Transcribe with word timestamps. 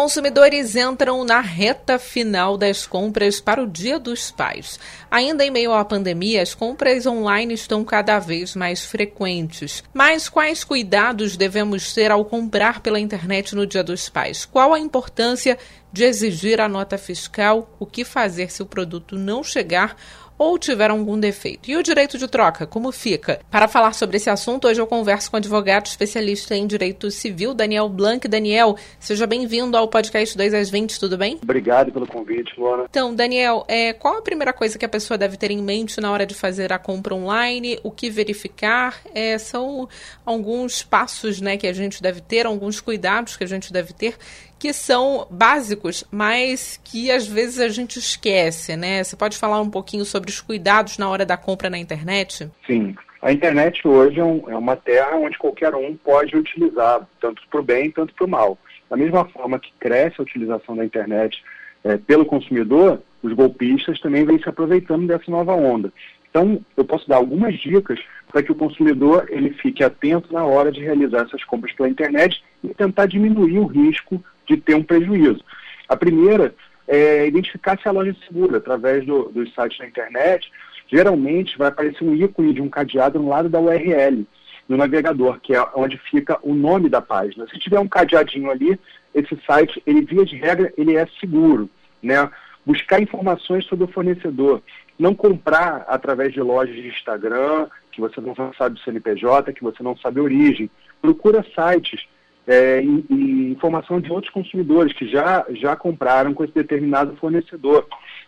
Consumidores 0.00 0.76
entram 0.76 1.22
na 1.26 1.42
reta 1.42 1.98
final 1.98 2.56
das 2.56 2.86
compras 2.86 3.38
para 3.38 3.62
o 3.62 3.66
Dia 3.66 3.98
dos 3.98 4.30
Pais. 4.30 4.80
Ainda 5.10 5.44
em 5.44 5.50
meio 5.50 5.74
à 5.74 5.84
pandemia, 5.84 6.40
as 6.40 6.54
compras 6.54 7.04
online 7.04 7.52
estão 7.52 7.84
cada 7.84 8.18
vez 8.18 8.56
mais 8.56 8.82
frequentes. 8.82 9.84
Mas 9.92 10.26
quais 10.26 10.64
cuidados 10.64 11.36
devemos 11.36 11.92
ter 11.92 12.10
ao 12.10 12.24
comprar 12.24 12.80
pela 12.80 12.98
internet 12.98 13.54
no 13.54 13.66
Dia 13.66 13.84
dos 13.84 14.08
Pais? 14.08 14.46
Qual 14.46 14.72
a 14.72 14.80
importância 14.80 15.58
de 15.92 16.04
exigir 16.04 16.62
a 16.62 16.68
nota 16.68 16.96
fiscal? 16.96 17.68
O 17.78 17.84
que 17.84 18.02
fazer 18.02 18.50
se 18.50 18.62
o 18.62 18.66
produto 18.66 19.16
não 19.16 19.44
chegar? 19.44 19.94
Ou 20.40 20.58
tiver 20.58 20.90
algum 20.90 21.20
defeito. 21.20 21.70
E 21.70 21.76
o 21.76 21.82
direito 21.82 22.16
de 22.16 22.26
troca, 22.26 22.66
como 22.66 22.90
fica? 22.90 23.40
Para 23.50 23.68
falar 23.68 23.92
sobre 23.92 24.16
esse 24.16 24.30
assunto, 24.30 24.66
hoje 24.66 24.80
eu 24.80 24.86
converso 24.86 25.30
com 25.30 25.36
o 25.36 25.38
advogado 25.38 25.84
especialista 25.84 26.56
em 26.56 26.66
direito 26.66 27.10
civil, 27.10 27.52
Daniel 27.52 27.90
Blanc. 27.90 28.26
Daniel, 28.26 28.74
seja 28.98 29.26
bem-vindo 29.26 29.76
ao 29.76 29.86
podcast 29.86 30.34
2 30.38 30.54
às 30.54 30.70
20, 30.70 30.98
tudo 30.98 31.18
bem? 31.18 31.38
Obrigado 31.42 31.92
pelo 31.92 32.06
convite, 32.06 32.58
Luana. 32.58 32.86
Então, 32.88 33.14
Daniel, 33.14 33.66
é, 33.68 33.92
qual 33.92 34.16
a 34.16 34.22
primeira 34.22 34.54
coisa 34.54 34.78
que 34.78 34.84
a 34.86 34.88
pessoa 34.88 35.18
deve 35.18 35.36
ter 35.36 35.50
em 35.50 35.62
mente 35.62 36.00
na 36.00 36.10
hora 36.10 36.24
de 36.24 36.34
fazer 36.34 36.72
a 36.72 36.78
compra 36.78 37.14
online? 37.14 37.78
O 37.82 37.90
que 37.90 38.08
verificar? 38.08 38.98
É, 39.14 39.36
são 39.36 39.86
alguns 40.24 40.82
passos 40.82 41.38
né, 41.38 41.58
que 41.58 41.66
a 41.66 41.72
gente 41.74 42.02
deve 42.02 42.22
ter, 42.22 42.46
alguns 42.46 42.80
cuidados 42.80 43.36
que 43.36 43.44
a 43.44 43.46
gente 43.46 43.70
deve 43.70 43.92
ter 43.92 44.16
que 44.60 44.74
são 44.74 45.26
básicos, 45.30 46.04
mas 46.12 46.78
que 46.84 47.10
às 47.10 47.26
vezes 47.26 47.58
a 47.58 47.68
gente 47.68 47.98
esquece, 47.98 48.76
né? 48.76 49.02
Você 49.02 49.16
pode 49.16 49.38
falar 49.38 49.58
um 49.58 49.70
pouquinho 49.70 50.04
sobre 50.04 50.28
os 50.28 50.38
cuidados 50.38 50.98
na 50.98 51.08
hora 51.08 51.24
da 51.24 51.34
compra 51.34 51.70
na 51.70 51.78
internet? 51.78 52.50
Sim. 52.66 52.94
A 53.22 53.32
internet 53.32 53.88
hoje 53.88 54.20
é, 54.20 54.22
é 54.22 54.56
uma 54.56 54.76
terra 54.76 55.16
onde 55.16 55.38
qualquer 55.38 55.74
um 55.74 55.96
pode 55.96 56.36
utilizar, 56.36 57.08
tanto 57.18 57.42
para 57.50 57.60
o 57.60 57.62
bem, 57.62 57.90
tanto 57.90 58.14
para 58.14 58.26
o 58.26 58.28
mal. 58.28 58.58
Da 58.90 58.98
mesma 58.98 59.24
forma 59.24 59.58
que 59.58 59.72
cresce 59.80 60.16
a 60.18 60.22
utilização 60.22 60.76
da 60.76 60.84
internet 60.84 61.42
é, 61.82 61.96
pelo 61.96 62.26
consumidor, 62.26 63.00
os 63.22 63.32
golpistas 63.32 63.98
também 63.98 64.26
vêm 64.26 64.38
se 64.38 64.48
aproveitando 64.48 65.06
dessa 65.06 65.30
nova 65.30 65.54
onda. 65.54 65.90
Então, 66.28 66.60
eu 66.76 66.84
posso 66.84 67.08
dar 67.08 67.16
algumas 67.16 67.58
dicas 67.58 67.98
para 68.30 68.42
que 68.42 68.52
o 68.52 68.54
consumidor 68.54 69.26
ele 69.30 69.50
fique 69.54 69.82
atento 69.82 70.32
na 70.32 70.44
hora 70.44 70.70
de 70.70 70.80
realizar 70.80 71.22
essas 71.22 71.42
compras 71.44 71.72
pela 71.72 71.88
internet 71.88 72.44
e 72.62 72.68
tentar 72.74 73.06
diminuir 73.06 73.58
o 73.58 73.66
risco 73.66 74.22
de 74.50 74.60
ter 74.60 74.74
um 74.74 74.82
prejuízo. 74.82 75.40
A 75.88 75.96
primeira 75.96 76.54
é 76.88 77.26
identificar 77.26 77.78
se 77.80 77.88
a 77.88 77.92
loja 77.92 78.10
é 78.10 78.26
segura 78.26 78.58
através 78.58 79.06
do, 79.06 79.30
dos 79.30 79.52
sites 79.54 79.78
da 79.78 79.86
internet. 79.86 80.50
Geralmente 80.88 81.56
vai 81.56 81.68
aparecer 81.68 82.04
um 82.04 82.14
ícone 82.14 82.52
de 82.52 82.60
um 82.60 82.68
cadeado 82.68 83.20
no 83.20 83.28
lado 83.28 83.48
da 83.48 83.60
URL, 83.60 84.26
no 84.68 84.76
navegador, 84.76 85.38
que 85.40 85.54
é 85.54 85.64
onde 85.74 85.96
fica 85.98 86.38
o 86.42 86.52
nome 86.52 86.88
da 86.88 87.00
página. 87.00 87.46
Se 87.46 87.58
tiver 87.58 87.78
um 87.78 87.88
cadeadinho 87.88 88.50
ali, 88.50 88.78
esse 89.14 89.38
site, 89.46 89.80
ele 89.86 90.02
via 90.02 90.24
de 90.24 90.36
regra, 90.36 90.72
ele 90.76 90.96
é 90.96 91.06
seguro, 91.20 91.70
né? 92.02 92.28
Buscar 92.66 93.00
informações 93.00 93.64
sobre 93.66 93.84
o 93.84 93.88
fornecedor, 93.88 94.62
não 94.98 95.14
comprar 95.14 95.84
através 95.88 96.32
de 96.32 96.40
lojas 96.40 96.74
de 96.74 96.88
Instagram, 96.88 97.68
que 97.90 98.00
você 98.00 98.20
não 98.20 98.34
sabe 98.54 98.78
o 98.78 98.82
CNPJ, 98.82 99.52
que 99.52 99.62
você 99.62 99.82
não 99.82 99.96
sabe 99.96 100.20
a 100.20 100.24
origem. 100.24 100.70
Procura 101.00 101.44
sites 101.54 102.06
é, 102.50 102.82
e, 102.82 103.04
e, 103.08 103.52
informação 103.52 104.00
de 104.00 104.10
outros 104.10 104.32
consumidores 104.32 104.92
que 104.92 105.06
já, 105.06 105.46
já 105.50 105.76
compraram 105.76 106.34
com 106.34 106.42
esse 106.42 106.52
determinado 106.52 107.14
fornecedor. 107.16 107.86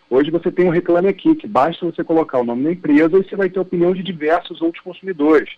Hoje 0.09 0.31
você 0.31 0.49
tem 0.49 0.65
um 0.65 0.69
reclame 0.69 1.09
aqui, 1.09 1.35
que 1.35 1.45
basta 1.45 1.85
você 1.85 2.05
colocar 2.05 2.39
o 2.39 2.45
nome 2.45 2.63
da 2.63 2.71
empresa 2.71 3.17
e 3.17 3.23
você 3.23 3.35
vai 3.35 3.49
ter 3.49 3.59
opinião 3.59 3.93
de 3.93 4.01
diversos 4.01 4.61
outros 4.61 4.81
consumidores. 4.81 5.49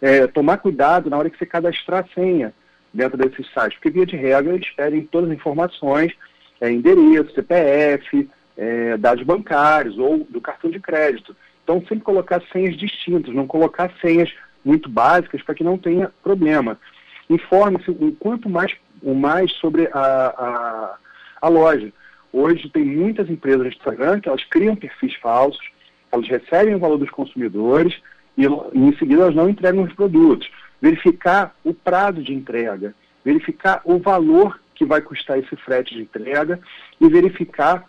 É, 0.00 0.26
tomar 0.26 0.56
cuidado 0.56 1.10
na 1.10 1.18
hora 1.18 1.28
que 1.28 1.36
você 1.36 1.44
cadastrar 1.44 2.02
a 2.02 2.14
senha 2.14 2.54
dentro 2.94 3.18
desses 3.18 3.46
sites, 3.52 3.74
porque 3.74 3.90
via 3.90 4.06
de 4.06 4.16
regra 4.16 4.54
eles 4.54 4.70
pedem 4.70 5.02
todas 5.02 5.28
as 5.28 5.36
informações, 5.36 6.10
é, 6.62 6.70
endereço, 6.70 7.34
CPF, 7.34 8.26
é, 8.56 8.96
dados 8.96 9.22
bancários 9.22 9.98
ou 9.98 10.26
do 10.30 10.40
cartão 10.40 10.70
de 10.70 10.80
crédito. 10.80 11.36
Então 11.62 11.80
sempre 11.80 12.00
colocar 12.00 12.40
senhas 12.50 12.74
distintas, 12.74 13.34
não 13.34 13.46
colocar 13.46 13.92
senhas 14.00 14.32
muito 14.64 14.88
básicas 14.88 15.42
para 15.42 15.54
que 15.54 15.62
não 15.62 15.76
tenha 15.76 16.10
problema 16.22 16.78
informe-se 17.28 17.90
o 17.90 18.12
quanto 18.18 18.48
mais, 18.48 18.74
o 19.02 19.14
mais 19.14 19.52
sobre 19.54 19.88
a, 19.92 19.98
a, 19.98 20.96
a 21.42 21.48
loja. 21.48 21.92
Hoje 22.32 22.68
tem 22.70 22.84
muitas 22.84 23.28
empresas 23.28 23.62
no 23.62 23.68
Instagram 23.68 24.20
que 24.20 24.28
elas 24.28 24.44
criam 24.44 24.76
perfis 24.76 25.14
falsos, 25.16 25.64
elas 26.10 26.28
recebem 26.28 26.74
o 26.74 26.78
valor 26.78 26.98
dos 26.98 27.10
consumidores 27.10 28.00
e, 28.36 28.44
e 28.44 28.78
em 28.78 28.96
seguida 28.96 29.22
elas 29.22 29.34
não 29.34 29.48
entregam 29.48 29.82
os 29.82 29.92
produtos. 29.92 30.48
Verificar 30.80 31.54
o 31.64 31.74
prazo 31.74 32.22
de 32.22 32.32
entrega, 32.32 32.94
verificar 33.24 33.80
o 33.84 33.98
valor 33.98 34.60
que 34.74 34.84
vai 34.84 35.00
custar 35.00 35.38
esse 35.38 35.56
frete 35.56 35.94
de 35.94 36.02
entrega 36.02 36.60
e 37.00 37.08
verificar 37.08 37.84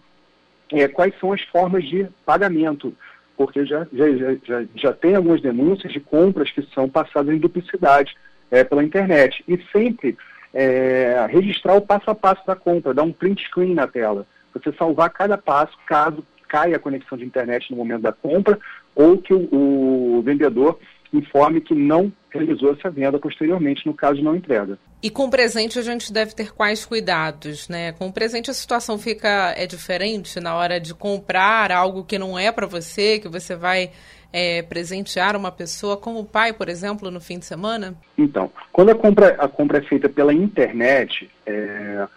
é, 0.71 0.87
quais 0.87 1.13
são 1.19 1.31
as 1.31 1.41
formas 1.43 1.83
de 1.83 2.07
pagamento, 2.25 2.93
porque 3.37 3.65
já, 3.65 3.87
já, 3.93 4.05
já, 4.43 4.65
já 4.75 4.93
tem 4.93 5.15
algumas 5.15 5.41
denúncias 5.41 5.93
de 5.93 5.99
compras 5.99 6.51
que 6.51 6.61
são 6.73 6.89
passadas 6.89 7.33
em 7.33 7.39
duplicidade 7.39 8.15
é, 8.51 8.63
pela 8.63 8.83
internet. 8.83 9.43
E 9.47 9.59
sempre 9.71 10.17
é, 10.53 11.27
registrar 11.29 11.75
o 11.75 11.81
passo 11.81 12.09
a 12.09 12.15
passo 12.15 12.45
da 12.45 12.55
compra, 12.55 12.93
dar 12.93 13.03
um 13.03 13.11
print 13.11 13.43
screen 13.47 13.73
na 13.73 13.87
tela. 13.87 14.25
Você 14.53 14.71
salvar 14.73 15.09
cada 15.11 15.37
passo 15.37 15.77
caso 15.85 16.23
caia 16.47 16.77
a 16.77 16.79
conexão 16.79 17.17
de 17.17 17.25
internet 17.25 17.69
no 17.69 17.77
momento 17.77 18.01
da 18.01 18.11
compra 18.11 18.59
ou 18.95 19.17
que 19.17 19.33
o, 19.33 19.47
o 19.51 20.21
vendedor 20.23 20.79
informe 21.13 21.61
que 21.61 21.73
não 21.73 22.11
realizou 22.29 22.73
essa 22.73 22.89
venda 22.89 23.17
posteriormente, 23.17 23.85
no 23.85 23.93
caso 23.93 24.17
de 24.17 24.23
não 24.23 24.35
entrega. 24.35 24.77
E 25.01 25.09
com 25.09 25.29
presente 25.29 25.79
a 25.79 25.81
gente 25.81 26.13
deve 26.13 26.35
ter 26.35 26.53
quais 26.53 26.85
cuidados, 26.85 27.67
né? 27.67 27.93
Com 27.93 28.11
presente 28.11 28.51
a 28.51 28.53
situação 28.53 28.97
fica 28.99 29.53
é 29.57 29.65
diferente 29.65 30.39
na 30.39 30.55
hora 30.55 30.79
de 30.79 30.93
comprar 30.93 31.71
algo 31.71 32.03
que 32.03 32.19
não 32.19 32.37
é 32.37 32.51
para 32.51 32.67
você, 32.67 33.17
que 33.19 33.27
você 33.27 33.55
vai 33.55 33.91
é, 34.31 34.61
presentear 34.61 35.35
uma 35.35 35.51
pessoa, 35.51 35.97
como 35.97 36.19
o 36.19 36.25
pai, 36.25 36.53
por 36.53 36.69
exemplo, 36.69 37.09
no 37.09 37.19
fim 37.19 37.39
de 37.39 37.45
semana? 37.45 37.95
Então, 38.17 38.51
quando 38.71 38.89
a 38.89 38.95
compra, 38.95 39.35
a 39.39 39.47
compra 39.47 39.79
é 39.79 39.81
feita 39.81 40.07
pela 40.07 40.33
internet, 40.33 41.29
é, 41.45 42.07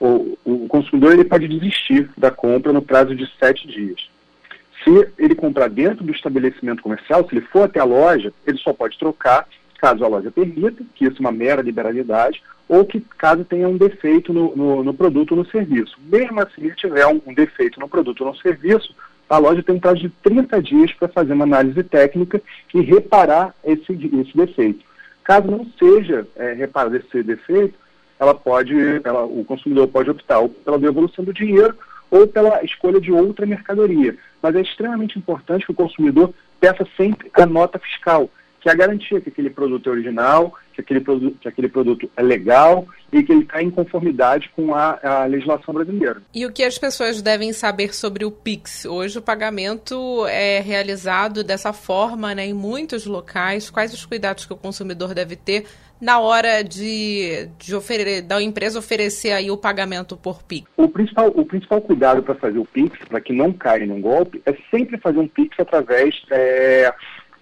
o, 0.00 0.38
o 0.44 0.68
consumidor 0.68 1.12
ele 1.12 1.24
pode 1.24 1.48
desistir 1.48 2.10
da 2.16 2.30
compra 2.30 2.72
no 2.72 2.82
prazo 2.82 3.14
de 3.14 3.28
sete 3.38 3.66
dias. 3.66 4.08
Se 4.84 5.10
ele 5.18 5.34
comprar 5.34 5.68
dentro 5.68 6.04
do 6.04 6.12
estabelecimento 6.12 6.82
comercial, 6.82 7.28
se 7.28 7.34
ele 7.34 7.44
for 7.46 7.64
até 7.64 7.80
a 7.80 7.84
loja, 7.84 8.32
ele 8.46 8.58
só 8.58 8.72
pode 8.72 8.96
trocar 8.98 9.46
caso 9.78 10.04
a 10.04 10.08
loja 10.08 10.30
permita, 10.30 10.82
que 10.94 11.04
isso 11.04 11.16
é 11.18 11.20
uma 11.20 11.32
mera 11.32 11.62
liberalidade, 11.62 12.42
ou 12.68 12.84
que 12.84 13.00
caso 13.16 13.44
tenha 13.44 13.68
um 13.68 13.76
defeito 13.76 14.32
no, 14.32 14.54
no, 14.54 14.84
no 14.84 14.92
produto 14.92 15.32
ou 15.32 15.38
no 15.38 15.50
serviço. 15.50 15.96
Mesmo 16.02 16.40
assim, 16.40 16.68
se 16.68 16.76
tiver 16.76 17.06
um, 17.06 17.20
um 17.26 17.32
defeito 17.32 17.80
no 17.80 17.88
produto 17.88 18.20
ou 18.22 18.32
no 18.32 18.36
serviço, 18.36 18.94
a 19.28 19.38
loja 19.38 19.62
tem 19.62 19.74
um 19.74 19.80
prazo 19.80 20.00
de 20.00 20.08
30 20.08 20.62
dias 20.62 20.92
para 20.92 21.08
fazer 21.08 21.32
uma 21.32 21.44
análise 21.44 21.82
técnica 21.82 22.40
e 22.74 22.80
reparar 22.80 23.54
esse, 23.64 23.92
esse 23.92 24.36
defeito. 24.36 24.84
Caso 25.22 25.46
não 25.46 25.66
seja 25.78 26.26
é, 26.36 26.54
reparado 26.54 26.96
esse 26.96 27.22
defeito, 27.22 27.74
ela 28.18 28.34
pode, 28.34 28.74
ela, 29.04 29.24
o 29.24 29.44
consumidor 29.44 29.86
pode 29.88 30.10
optar 30.10 30.40
ou 30.40 30.48
pela 30.48 30.78
devolução 30.78 31.24
do 31.24 31.32
dinheiro 31.32 31.74
ou 32.10 32.26
pela 32.26 32.64
escolha 32.64 33.00
de 33.00 33.12
outra 33.12 33.44
mercadoria. 33.44 34.16
Mas 34.42 34.56
é 34.56 34.62
extremamente 34.62 35.18
importante 35.18 35.66
que 35.66 35.72
o 35.72 35.74
consumidor 35.74 36.32
peça 36.58 36.86
sempre 36.96 37.30
a 37.34 37.46
nota 37.46 37.78
fiscal, 37.78 38.30
que 38.68 38.70
é 38.70 38.72
a 38.72 38.76
garantia 38.76 39.20
que 39.20 39.30
aquele 39.30 39.50
produto 39.50 39.88
é 39.88 39.92
original, 39.92 40.52
que 40.74 40.80
aquele 40.80 41.00
produto, 41.00 41.38
que 41.40 41.48
aquele 41.48 41.68
produto 41.68 42.10
é 42.16 42.22
legal 42.22 42.86
e 43.10 43.22
que 43.22 43.32
ele 43.32 43.42
está 43.42 43.62
em 43.62 43.70
conformidade 43.70 44.50
com 44.54 44.74
a, 44.74 44.98
a, 45.02 45.24
legislação 45.24 45.72
brasileira. 45.72 46.20
E 46.34 46.44
o 46.44 46.52
que 46.52 46.62
as 46.62 46.78
pessoas 46.78 47.22
devem 47.22 47.52
saber 47.52 47.94
sobre 47.94 48.24
o 48.24 48.30
Pix? 48.30 48.84
Hoje 48.84 49.18
o 49.18 49.22
pagamento 49.22 50.26
é 50.26 50.60
realizado 50.60 51.42
dessa 51.42 51.72
forma 51.72 52.34
né, 52.34 52.46
em 52.46 52.52
muitos 52.52 53.06
locais. 53.06 53.70
Quais 53.70 53.94
os 53.94 54.04
cuidados 54.04 54.44
que 54.44 54.52
o 54.52 54.56
consumidor 54.56 55.14
deve 55.14 55.34
ter 55.34 55.64
na 56.00 56.20
hora 56.20 56.62
de, 56.62 57.48
de 57.58 57.74
oferecer, 57.74 58.22
da 58.22 58.40
empresa 58.40 58.78
oferecer 58.78 59.32
aí 59.32 59.50
o 59.50 59.56
pagamento 59.56 60.16
por 60.16 60.42
Pix? 60.42 60.68
O 60.76 60.88
principal, 60.88 61.28
o 61.34 61.44
principal 61.44 61.80
cuidado 61.80 62.22
para 62.22 62.34
fazer 62.34 62.58
o 62.58 62.66
Pix, 62.66 62.98
para 63.08 63.20
que 63.20 63.32
não 63.32 63.52
caia 63.52 63.86
num 63.86 64.00
golpe, 64.00 64.42
é 64.44 64.54
sempre 64.70 64.98
fazer 64.98 65.18
um 65.18 65.26
Pix 65.26 65.58
através 65.58 66.14
é, 66.30 66.92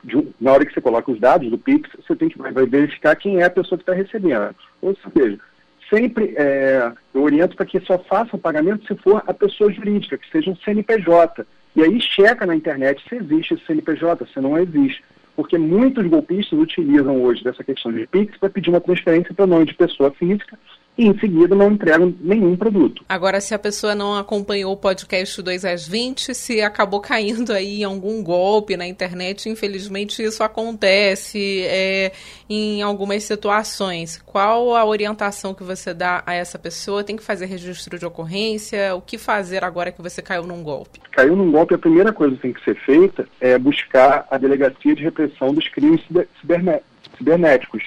de, 0.07 0.29
na 0.41 0.53
hora 0.53 0.65
que 0.65 0.73
você 0.73 0.81
coloca 0.81 1.11
os 1.11 1.19
dados 1.19 1.51
do 1.51 1.59
Pix, 1.59 1.91
você 2.01 2.15
tem 2.15 2.29
que 2.29 2.39
verificar 2.71 3.17
quem 3.17 3.41
é 3.41 3.45
a 3.45 3.51
pessoa 3.51 3.77
que 3.77 3.83
está 3.83 3.93
recebendo. 3.93 4.55
Ou 4.81 4.97
seja, 5.13 5.39
sempre 5.91 6.33
é, 6.37 6.93
eu 7.13 7.23
oriento 7.23 7.57
para 7.57 7.67
que 7.67 7.81
só 7.81 7.99
faça 7.99 8.37
o 8.37 8.39
pagamento 8.39 8.87
se 8.87 8.95
for 9.03 9.23
a 9.27 9.35
pessoa 9.35 9.73
jurídica, 9.73 10.17
que 10.17 10.31
seja 10.31 10.51
um 10.51 10.57
CNPJ. 10.57 11.45
E 11.75 11.83
aí 11.83 12.01
checa 12.01 12.47
na 12.47 12.55
internet 12.55 13.03
se 13.09 13.17
existe 13.17 13.55
esse 13.55 13.67
CNPJ, 13.67 14.27
se 14.33 14.41
não 14.41 14.57
existe. 14.57 15.05
Porque 15.35 15.59
muitos 15.59 16.07
golpistas 16.07 16.59
utilizam 16.59 17.21
hoje 17.21 17.45
dessa 17.45 17.63
questão 17.63 17.93
de 17.93 18.07
Pix 18.07 18.39
para 18.39 18.49
pedir 18.49 18.71
uma 18.71 18.81
transferência 18.81 19.35
para 19.35 19.47
nome 19.47 19.67
de 19.67 19.75
pessoa 19.75 20.11
física 20.13 20.57
e 20.99 21.07
em 21.07 21.19
seguida 21.19 21.55
não 21.55 21.73
entregam 21.73 22.15
nenhum 22.21 22.57
produto. 22.57 23.05
Agora, 23.09 23.41
se 23.41 23.55
a 23.55 23.59
pessoa 23.59 23.95
não 23.95 24.17
acompanhou 24.17 24.73
o 24.73 24.77
podcast 24.77 25.43
2 25.43 25.65
às 25.65 25.87
20, 25.87 26.35
se 26.35 26.63
acabou 26.63 27.01
caindo 27.01 27.53
aí 27.53 27.81
em 27.81 27.85
algum 27.85 28.23
golpe 28.23 28.77
na 28.77 28.87
internet, 28.87 29.49
infelizmente 29.49 30.23
isso 30.23 30.43
acontece 30.43 31.63
é, 31.65 32.13
em 32.49 32.83
algumas 32.83 33.25
situações. 33.25 34.23
Qual 34.25 34.75
a 34.75 34.85
orientação 34.85 35.53
que 35.53 35.63
você 35.63 35.93
dá 35.93 36.23
a 36.27 36.35
essa 36.35 36.59
pessoa? 36.59 37.05
Tem 37.05 37.17
que 37.17 37.23
fazer 37.23 37.47
registro 37.47 37.99
de 37.99 38.07
ocorrência? 38.07 38.95
O 38.95 39.01
que 39.01 39.19
fazer 39.19 39.65
agora 39.65 39.93
que 39.93 40.01
você 40.01 40.23
caiu 40.23 40.45
num 40.45 40.63
golpe? 40.63 41.01
Caiu 41.13 41.37
num 41.37 41.51
golpe, 41.51 41.75
a 41.75 41.79
primeira 41.79 42.13
coisa 42.13 42.37
que 42.37 42.43
tem 42.43 42.53
que 42.53 42.65
ser 42.65 42.77
feita 42.77 43.29
é 43.41 43.59
buscar 43.59 44.27
a 44.31 44.39
Delegacia 44.39 44.95
de 44.95 45.03
Repressão 45.03 45.53
dos 45.53 45.69
Crimes 45.69 46.01
Cibernéticos 47.19 47.83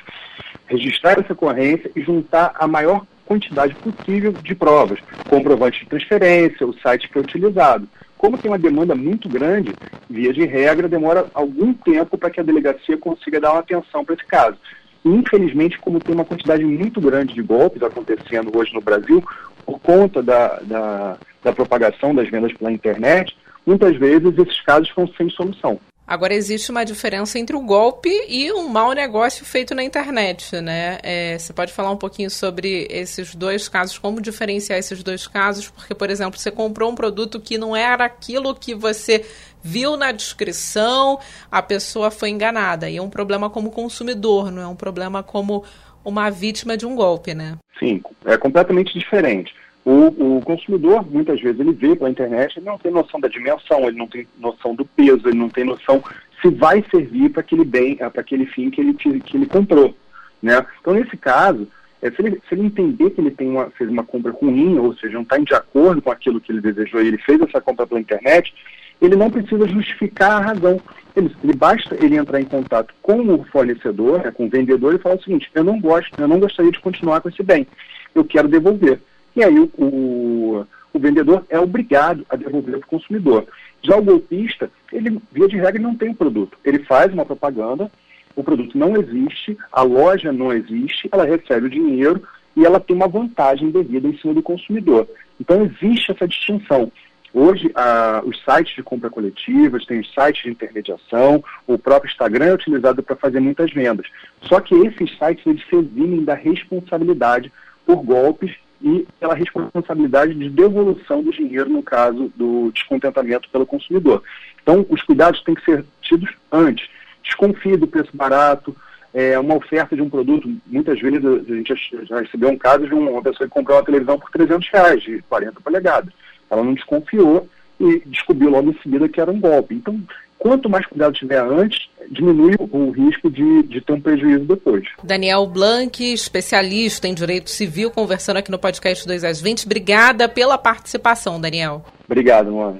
registrar 0.69 1.19
essa 1.19 1.33
ocorrência 1.33 1.91
e 1.95 2.01
juntar 2.01 2.53
a 2.55 2.67
maior 2.67 3.05
quantidade 3.25 3.75
possível 3.75 4.31
de 4.31 4.55
provas, 4.55 4.99
comprovante 5.29 5.81
de 5.81 5.89
transferência, 5.89 6.65
o 6.65 6.73
site 6.79 7.09
que 7.09 7.17
é 7.17 7.21
utilizado. 7.21 7.87
Como 8.17 8.37
tem 8.37 8.51
uma 8.51 8.57
demanda 8.57 8.95
muito 8.95 9.29
grande, 9.29 9.73
via 10.09 10.33
de 10.33 10.45
regra, 10.45 10.87
demora 10.87 11.27
algum 11.33 11.73
tempo 11.73 12.17
para 12.17 12.29
que 12.29 12.39
a 12.39 12.43
delegacia 12.43 12.97
consiga 12.97 13.39
dar 13.39 13.51
uma 13.51 13.61
atenção 13.61 14.03
para 14.03 14.15
esse 14.15 14.25
caso. 14.25 14.57
Infelizmente, 15.05 15.79
como 15.79 15.99
tem 15.99 16.13
uma 16.13 16.25
quantidade 16.25 16.63
muito 16.65 16.99
grande 16.99 17.33
de 17.33 17.41
golpes 17.41 17.81
acontecendo 17.81 18.55
hoje 18.55 18.73
no 18.73 18.81
Brasil, 18.81 19.23
por 19.65 19.79
conta 19.79 20.21
da, 20.21 20.59
da, 20.61 21.17
da 21.43 21.53
propagação 21.53 22.13
das 22.13 22.29
vendas 22.29 22.51
pela 22.53 22.71
internet, 22.71 23.35
muitas 23.65 23.95
vezes 23.95 24.37
esses 24.37 24.59
casos 24.61 24.89
ficam 24.89 25.07
sem 25.15 25.29
solução. 25.29 25.79
Agora, 26.09 26.33
existe 26.33 26.71
uma 26.71 26.83
diferença 26.83 27.37
entre 27.37 27.55
o 27.55 27.61
golpe 27.61 28.09
e 28.27 28.51
um 28.51 28.67
mau 28.67 28.93
negócio 28.93 29.45
feito 29.45 29.75
na 29.75 29.83
internet, 29.83 30.59
né? 30.59 30.97
É, 31.03 31.37
você 31.37 31.53
pode 31.53 31.71
falar 31.71 31.91
um 31.91 31.97
pouquinho 31.97 32.31
sobre 32.31 32.87
esses 32.89 33.35
dois 33.35 33.69
casos, 33.69 33.99
como 33.99 34.19
diferenciar 34.19 34.79
esses 34.79 35.03
dois 35.03 35.27
casos? 35.27 35.69
Porque, 35.69 35.93
por 35.93 36.09
exemplo, 36.09 36.39
você 36.39 36.49
comprou 36.49 36.89
um 36.89 36.95
produto 36.95 37.39
que 37.39 37.59
não 37.59 37.75
era 37.75 38.05
aquilo 38.05 38.55
que 38.55 38.73
você 38.73 39.23
viu 39.61 39.95
na 39.95 40.11
descrição, 40.11 41.19
a 41.51 41.61
pessoa 41.61 42.09
foi 42.09 42.29
enganada. 42.29 42.89
E 42.89 42.97
é 42.97 43.01
um 43.03 43.09
problema 43.11 43.47
como 43.47 43.69
consumidor, 43.69 44.51
não 44.51 44.63
é 44.63 44.67
um 44.67 44.75
problema 44.75 45.21
como 45.21 45.63
uma 46.03 46.31
vítima 46.31 46.75
de 46.75 46.87
um 46.87 46.95
golpe, 46.95 47.35
né? 47.35 47.55
Sim, 47.77 48.01
é 48.25 48.35
completamente 48.35 48.97
diferente. 48.97 49.53
O, 49.89 50.37
o, 50.37 50.41
consumidor, 50.41 51.03
muitas 51.09 51.41
vezes, 51.41 51.59
ele 51.59 51.73
vê 51.73 51.95
pela 51.95 52.11
internet, 52.11 52.57
ele 52.57 52.67
não 52.67 52.77
tem 52.77 52.91
noção 52.91 53.19
da 53.19 53.27
dimensão, 53.27 53.87
ele 53.87 53.97
não 53.97 54.05
tem 54.05 54.27
noção 54.37 54.75
do 54.75 54.85
peso, 54.85 55.27
ele 55.27 55.39
não 55.39 55.49
tem 55.49 55.63
noção 55.63 56.03
se 56.39 56.47
vai 56.51 56.85
servir 56.91 57.31
para 57.31 57.41
aquele 57.41 57.65
bem, 57.65 57.97
eh, 57.99 58.07
para 58.07 58.21
aquele 58.21 58.45
fim 58.45 58.69
que 58.69 58.79
ele, 58.79 58.93
que 58.93 59.35
ele 59.35 59.47
comprou. 59.47 59.95
Né? 60.43 60.63
Então, 60.79 60.93
nesse 60.93 61.17
caso, 61.17 61.67
é, 62.03 62.11
se, 62.11 62.21
ele, 62.21 62.39
se, 62.47 62.53
ele, 62.53 62.67
entender 62.67 63.09
que 63.09 63.19
ele 63.19 63.31
tem 63.31 63.49
uma, 63.49 63.71
fez 63.71 63.89
uma 63.89 64.03
compra 64.03 64.31
ruim, 64.31 64.77
ou 64.77 64.93
seja, 64.93 65.15
não 65.15 65.23
está 65.23 65.39
de 65.39 65.55
acordo 65.55 66.03
com 66.03 66.11
aquilo 66.11 66.39
que 66.39 66.51
ele 66.51 66.61
desejou 66.61 67.01
e 67.01 67.07
ele 67.07 67.17
fez 67.17 67.41
essa 67.41 67.59
compra 67.59 67.87
pela 67.87 67.99
internet, 67.99 68.53
ele 69.01 69.15
não 69.15 69.31
precisa 69.31 69.67
justificar 69.67 70.33
a 70.33 70.45
razão. 70.45 70.79
Ele, 71.15 71.35
ele 71.43 71.53
basta 71.53 71.95
ele 71.95 72.15
entrar 72.15 72.39
em 72.39 72.45
contato 72.45 72.93
com 73.01 73.21
o 73.21 73.43
fornecedor, 73.45 74.19
né, 74.23 74.29
com 74.29 74.45
o 74.45 74.49
vendedor, 74.49 74.93
e 74.93 74.99
falar 74.99 75.15
o 75.15 75.23
seguinte: 75.23 75.49
eu 75.55 75.63
não 75.63 75.81
gosto, 75.81 76.11
eu 76.21 76.27
não 76.27 76.39
gostaria 76.39 76.71
de 76.71 76.79
continuar 76.79 77.21
com 77.21 77.29
esse 77.29 77.41
bem, 77.41 77.65
eu 78.13 78.23
quero 78.23 78.47
devolver. 78.47 79.01
E 79.39 79.43
aí 79.45 79.57
o, 79.57 79.71
o, 79.77 80.67
o 80.91 80.99
vendedor 80.99 81.45
é 81.47 81.57
obrigado 81.57 82.25
a 82.29 82.35
devolver 82.35 82.77
para 82.79 82.87
o 82.87 82.89
consumidor. 82.89 83.47
Já 83.81 83.95
o 83.95 84.03
golpista, 84.03 84.69
ele, 84.91 85.17
via 85.31 85.47
de 85.47 85.55
regra, 85.55 85.81
não 85.81 85.95
tem 85.95 86.09
o 86.09 86.15
produto. 86.15 86.57
Ele 86.61 86.79
faz 86.79 87.13
uma 87.13 87.25
propaganda, 87.25 87.89
o 88.35 88.43
produto 88.43 88.77
não 88.77 88.97
existe, 88.97 89.57
a 89.71 89.81
loja 89.81 90.33
não 90.33 90.51
existe, 90.51 91.07
ela 91.09 91.23
recebe 91.23 91.67
o 91.67 91.69
dinheiro 91.69 92.21
e 92.53 92.65
ela 92.65 92.81
tem 92.81 92.93
uma 92.93 93.07
vantagem 93.07 93.71
devida 93.71 94.09
em 94.09 94.17
cima 94.17 94.33
do 94.33 94.43
consumidor. 94.43 95.07
Então 95.39 95.63
existe 95.63 96.11
essa 96.11 96.27
distinção. 96.27 96.91
Hoje, 97.33 97.71
a, 97.75 98.21
os 98.25 98.43
sites 98.43 98.75
de 98.75 98.83
compra 98.83 99.09
coletivas, 99.09 99.85
tem 99.85 100.01
os 100.01 100.13
sites 100.13 100.43
de 100.43 100.49
intermediação, 100.49 101.41
o 101.65 101.77
próprio 101.77 102.11
Instagram 102.11 102.47
é 102.47 102.53
utilizado 102.55 103.01
para 103.01 103.15
fazer 103.15 103.39
muitas 103.39 103.71
vendas. 103.71 104.05
Só 104.41 104.59
que 104.59 104.75
esses 104.75 105.17
sites, 105.17 105.47
eles 105.47 105.65
se 105.69 105.77
eximem 105.77 106.25
da 106.25 106.33
responsabilidade 106.33 107.49
por 107.85 108.03
golpes 108.03 108.53
e 108.81 109.05
pela 109.19 109.35
responsabilidade 109.35 110.33
de 110.33 110.49
devolução 110.49 111.21
do 111.21 111.31
dinheiro 111.31 111.69
no 111.69 111.83
caso 111.83 112.31
do 112.35 112.71
descontentamento 112.71 113.49
pelo 113.49 113.65
consumidor. 113.65 114.23
Então, 114.61 114.85
os 114.89 115.01
cuidados 115.03 115.41
têm 115.43 115.55
que 115.55 115.65
ser 115.65 115.85
tidos 116.01 116.29
antes. 116.51 116.87
Desconfie 117.23 117.75
do 117.75 117.87
preço 117.87 118.15
barato, 118.15 118.75
é, 119.13 119.37
uma 119.39 119.55
oferta 119.55 119.95
de 119.95 120.01
um 120.01 120.09
produto, 120.09 120.49
muitas 120.67 120.99
vezes 120.99 121.25
a 121.25 121.55
gente 121.55 121.73
já 122.03 122.19
recebeu 122.19 122.49
um 122.49 122.57
caso 122.57 122.87
de 122.87 122.93
uma 122.93 123.21
pessoa 123.21 123.47
que 123.47 123.53
comprou 123.53 123.77
uma 123.77 123.85
televisão 123.85 124.19
por 124.19 124.29
300 124.31 124.69
reais, 124.71 125.01
de 125.01 125.21
40 125.23 125.59
polegadas. 125.61 126.13
Ela 126.49 126.63
não 126.63 126.73
desconfiou 126.73 127.49
e 127.79 128.01
descobriu 128.05 128.49
logo 128.49 128.69
em 128.69 128.81
seguida 128.81 129.09
que 129.09 129.19
era 129.19 129.31
um 129.31 129.39
golpe. 129.39 129.75
Então, 129.75 129.99
quanto 130.39 130.69
mais 130.69 130.85
cuidado 130.87 131.13
tiver 131.13 131.39
antes, 131.39 131.87
diminui 132.09 132.55
o 132.57 132.89
risco 132.89 133.29
de, 133.29 133.63
de 133.63 133.81
ter 133.81 133.93
um 133.93 134.01
prejuízo 134.01 134.45
depois. 134.45 134.87
Daniel 135.03 135.45
Blanc, 135.45 136.01
especialista 136.01 137.07
em 137.07 137.13
direito 137.13 137.49
civil, 137.49 137.91
conversando 137.91 138.37
aqui 138.37 138.49
no 138.49 138.57
podcast 138.57 139.05
2 139.05 139.23
às 139.23 139.41
20. 139.41 139.65
Obrigada 139.65 140.27
pela 140.27 140.57
participação, 140.57 141.39
Daniel. 141.39 141.83
Obrigado, 142.07 142.49
Luana. 142.49 142.79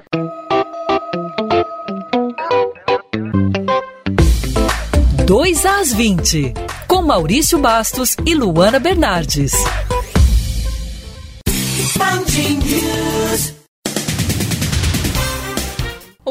Dois 5.25 5.63
às 5.63 5.93
20, 5.93 6.55
com 6.87 7.03
Maurício 7.03 7.59
Bastos 7.59 8.15
e 8.25 8.33
Luana 8.33 8.79
Bernardes. 8.79 9.51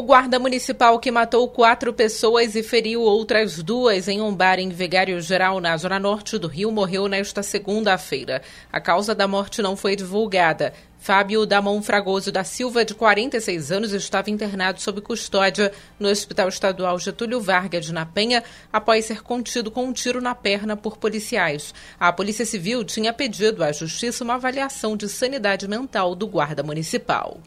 Guarda 0.09 0.39
municipal 0.39 0.97
que 0.97 1.11
matou 1.11 1.47
quatro 1.47 1.93
pessoas 1.93 2.55
e 2.55 2.63
feriu 2.63 3.01
outras 3.01 3.61
duas 3.61 4.07
em 4.07 4.19
um 4.19 4.33
bar 4.33 4.57
em 4.57 4.69
Vigário 4.69 5.21
Geral, 5.21 5.61
na 5.61 5.77
zona 5.77 5.99
norte 5.99 6.35
do 6.39 6.47
Rio, 6.47 6.71
morreu 6.71 7.07
nesta 7.07 7.43
segunda-feira. 7.43 8.41
A 8.73 8.81
causa 8.81 9.13
da 9.13 9.27
morte 9.27 9.61
não 9.61 9.77
foi 9.77 9.95
divulgada. 9.95 10.73
Fábio 10.97 11.45
Damon 11.45 11.79
Fragoso 11.83 12.31
da 12.31 12.43
Silva, 12.43 12.83
de 12.83 12.95
46 12.95 13.71
anos, 13.71 13.93
estava 13.93 14.31
internado 14.31 14.81
sob 14.81 14.99
custódia 14.99 15.71
no 15.99 16.09
Hospital 16.09 16.49
Estadual 16.49 16.97
Getúlio 16.97 17.39
Vargas, 17.39 17.91
na 17.91 18.03
Penha, 18.03 18.43
após 18.73 19.05
ser 19.05 19.21
contido 19.21 19.69
com 19.69 19.83
um 19.83 19.93
tiro 19.93 20.19
na 20.19 20.33
perna 20.33 20.75
por 20.75 20.97
policiais. 20.97 21.71
A 21.99 22.11
Polícia 22.11 22.47
Civil 22.47 22.83
tinha 22.83 23.13
pedido 23.13 23.63
à 23.63 23.71
Justiça 23.71 24.23
uma 24.23 24.33
avaliação 24.33 24.97
de 24.97 25.07
sanidade 25.07 25.67
mental 25.67 26.15
do 26.15 26.25
guarda 26.25 26.63
municipal. 26.63 27.39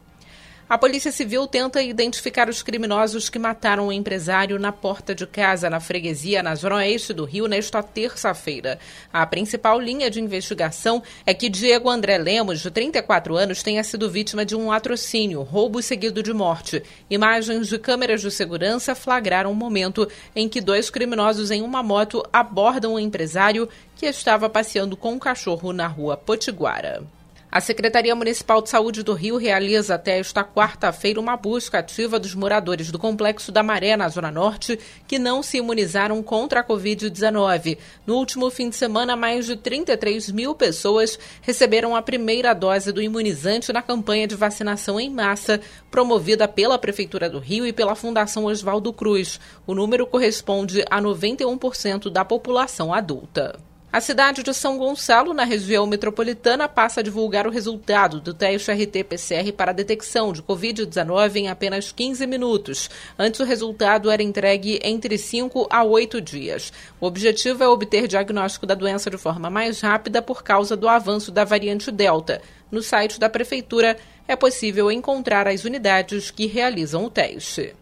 A 0.73 0.79
Polícia 0.79 1.13
Civil 1.13 1.47
tenta 1.47 1.83
identificar 1.83 2.49
os 2.49 2.63
criminosos 2.63 3.29
que 3.29 3.39
mataram 3.39 3.89
um 3.89 3.93
empresário 3.93 4.59
na 4.59 4.73
porta 4.73 5.15
de 5.15 5.27
casa, 5.27 5.69
na 5.69 5.81
freguesia, 5.81 6.43
na 6.43 6.55
zona 6.55 6.77
oeste 6.77 7.13
do 7.13 7.27
Rio, 7.27 7.47
nesta 7.47 7.83
terça-feira. 7.83 8.79
A 9.13 9.27
principal 9.27 9.79
linha 9.79 10.11
de 10.11 10.19
investigação 10.19 11.03
é 11.27 11.35
que 11.35 11.51
Diego 11.51 11.91
André 11.91 12.17
Lemos, 12.17 12.61
de 12.61 12.71
34 12.71 13.37
anos, 13.37 13.63
tenha 13.63 13.85
sido 13.85 14.09
vítima 14.09 14.47
de 14.47 14.57
um 14.57 14.69
latrocínio, 14.69 15.43
roubo 15.43 15.83
seguido 15.83 16.23
de 16.23 16.33
morte. 16.33 16.83
Imagens 17.11 17.69
de 17.69 17.79
câmeras 17.79 18.23
de 18.23 18.31
segurança 18.31 18.95
flagraram 18.95 19.53
o 19.53 19.55
momento 19.55 20.09
em 20.35 20.49
que 20.49 20.63
dois 20.63 20.89
criminosos 20.89 21.51
em 21.51 21.61
uma 21.61 21.83
moto 21.83 22.27
abordam 22.33 22.93
o 22.93 22.95
um 22.95 22.99
empresário 22.99 23.69
que 23.95 24.07
estava 24.07 24.49
passeando 24.49 24.97
com 24.97 25.13
um 25.13 25.19
cachorro 25.19 25.71
na 25.71 25.87
rua 25.87 26.17
Potiguara. 26.17 27.07
A 27.55 27.61
Secretaria 27.61 28.15
Municipal 28.15 28.63
de 28.63 28.71
Saúde 28.71 29.03
do 29.03 29.13
Rio 29.13 29.37
realiza 29.37 29.97
até 29.97 30.19
esta 30.19 30.43
quarta-feira 30.43 31.21
uma 31.21 31.37
busca 31.37 31.81
ativa 31.81 32.19
dos 32.19 32.35
moradores 32.35 32.91
do 32.91 32.99
Complexo 32.99 33.53
da 33.53 33.63
Maré, 33.63 33.95
na 33.95 34.09
Zona 34.09 34.31
Norte, 34.31 34.79
que 35.07 35.19
não 35.19 35.43
se 35.43 35.59
imunizaram 35.59 36.23
contra 36.23 36.61
a 36.61 36.65
Covid-19. 36.65 37.77
No 38.07 38.17
último 38.17 38.49
fim 38.49 38.71
de 38.71 38.77
semana, 38.77 39.15
mais 39.17 39.45
de 39.45 39.55
33 39.55 40.33
mil 40.33 40.55
pessoas 40.55 41.19
receberam 41.43 41.95
a 41.95 42.01
primeira 42.01 42.55
dose 42.55 42.91
do 42.91 43.03
imunizante 43.03 43.71
na 43.71 43.83
campanha 43.83 44.27
de 44.27 44.35
vacinação 44.35 44.99
em 44.99 45.11
massa, 45.11 45.61
promovida 45.91 46.49
pela 46.49 46.79
Prefeitura 46.79 47.29
do 47.29 47.39
Rio 47.39 47.67
e 47.67 47.73
pela 47.73 47.95
Fundação 47.95 48.47
Oswaldo 48.47 48.95
Cruz. 48.95 49.39
O 49.67 49.75
número 49.75 50.07
corresponde 50.07 50.83
a 50.91 51.03
91% 51.03 52.09
da 52.09 52.25
população 52.25 52.95
adulta. 52.95 53.61
A 53.93 54.01
cidade 54.01 54.43
de 54.43 54.55
São 54.55 54.79
Gonçalo, 54.79 55.35
na 55.35 55.45
região 55.45 55.87
metropolitana, 55.87 56.67
passa 56.67 57.01
a 57.01 57.03
divulgar 57.03 57.47
o 57.47 57.51
resultado 57.51 58.23
do 58.23 58.33
teste 58.33 58.73
RT-PCR 58.73 59.53
para 59.55 59.71
detecção 59.71 60.33
de 60.33 60.43
Covid-19 60.43 61.37
em 61.37 61.51
apenas 61.51 61.93
15 61.93 62.27
minutos. 62.27 62.89
Antes, 63.19 63.41
o 63.41 63.45
resultado 63.45 64.11
era 64.11 64.23
entregue 64.23 64.81
entre 64.83 65.19
5 65.19 65.67
a 65.69 65.85
8 65.85 66.23
dias. 66.23 66.73
O 66.99 67.07
objetivo 67.07 67.63
é 67.63 67.69
obter 67.69 68.09
diagnóstico 68.09 68.65
da 68.65 68.75
doença 68.75 69.11
de 69.11 69.19
forma 69.19 69.51
mais 69.51 69.83
rápida 69.83 70.23
por 70.23 70.43
causa 70.43 70.75
do 70.75 70.89
avanço 70.89 71.31
da 71.31 71.45
variante 71.45 71.91
Delta. 71.91 72.41
No 72.71 72.83
site 72.83 73.21
da 73.21 73.29
Prefeitura 73.29 73.99
é 74.27 74.35
possível 74.35 74.91
encontrar 74.91 75.47
as 75.47 75.67
unidades 75.67 76.31
que 76.31 76.47
realizam 76.47 77.05
o 77.05 77.11
teste. 77.11 77.75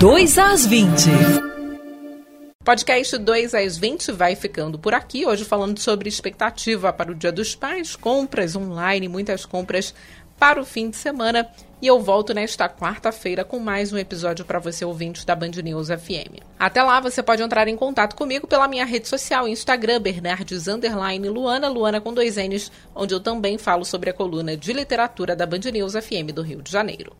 2 0.00 0.38
às 0.38 0.64
20. 0.64 1.55
Podcast 2.66 3.16
2 3.18 3.54
às 3.54 3.78
20 3.78 4.10
vai 4.10 4.34
ficando 4.34 4.76
por 4.76 4.92
aqui, 4.92 5.24
hoje 5.24 5.44
falando 5.44 5.78
sobre 5.78 6.08
expectativa 6.08 6.92
para 6.92 7.12
o 7.12 7.14
Dia 7.14 7.30
dos 7.30 7.54
Pais, 7.54 7.94
compras 7.94 8.56
online, 8.56 9.06
muitas 9.06 9.46
compras 9.46 9.94
para 10.36 10.60
o 10.60 10.64
fim 10.64 10.90
de 10.90 10.96
semana. 10.96 11.48
E 11.80 11.86
eu 11.86 12.00
volto 12.00 12.34
nesta 12.34 12.68
quarta-feira 12.68 13.44
com 13.44 13.60
mais 13.60 13.92
um 13.92 13.96
episódio 13.96 14.44
para 14.44 14.58
você, 14.58 14.84
ouvinte 14.84 15.24
da 15.24 15.36
Band 15.36 15.52
News 15.62 15.86
FM. 15.86 16.42
Até 16.58 16.82
lá, 16.82 16.98
você 16.98 17.22
pode 17.22 17.40
entrar 17.40 17.68
em 17.68 17.76
contato 17.76 18.16
comigo 18.16 18.48
pela 18.48 18.66
minha 18.66 18.84
rede 18.84 19.06
social, 19.06 19.46
Instagram, 19.46 20.00
Bernardes 20.00 20.66
Luana, 20.66 21.68
Luana 21.68 22.00
com 22.00 22.12
dois 22.12 22.34
N's, 22.34 22.72
onde 22.92 23.14
eu 23.14 23.20
também 23.20 23.58
falo 23.58 23.84
sobre 23.84 24.10
a 24.10 24.12
coluna 24.12 24.56
de 24.56 24.72
literatura 24.72 25.36
da 25.36 25.46
Band 25.46 25.70
News 25.72 25.92
FM 25.92 26.32
do 26.34 26.42
Rio 26.42 26.62
de 26.62 26.72
Janeiro. 26.72 27.16